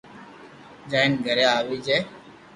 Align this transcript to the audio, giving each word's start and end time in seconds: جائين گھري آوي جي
جائين 0.89 1.11
گھري 1.25 1.43
آوي 1.57 1.77
جي 1.85 1.97